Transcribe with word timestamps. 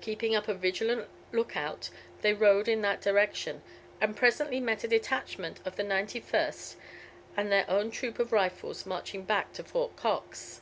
Keeping 0.00 0.34
up 0.34 0.48
a 0.48 0.54
vigilant 0.54 1.06
look 1.30 1.56
out, 1.56 1.90
they 2.22 2.32
rode 2.34 2.66
in 2.66 2.80
that 2.80 3.00
direction, 3.00 3.62
and 4.00 4.16
presently 4.16 4.58
met 4.58 4.82
a 4.82 4.88
detachment 4.88 5.60
of 5.64 5.76
the 5.76 5.84
91st 5.84 6.74
and 7.36 7.52
their 7.52 7.70
own 7.70 7.92
troop 7.92 8.18
of 8.18 8.30
the 8.30 8.34
Rifles 8.34 8.84
marching 8.84 9.22
back 9.22 9.52
to 9.52 9.62
Fort 9.62 9.94
Cox. 9.94 10.60